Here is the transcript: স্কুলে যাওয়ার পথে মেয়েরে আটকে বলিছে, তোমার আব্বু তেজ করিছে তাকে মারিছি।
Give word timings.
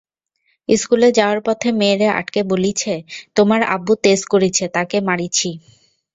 স্কুলে 0.69 1.09
যাওয়ার 1.11 1.39
পথে 1.45 1.69
মেয়েরে 1.79 2.07
আটকে 2.19 2.41
বলিছে, 2.51 2.93
তোমার 3.35 3.61
আব্বু 3.75 3.93
তেজ 4.03 4.19
করিছে 4.33 4.65
তাকে 4.75 4.97
মারিছি। 5.07 5.49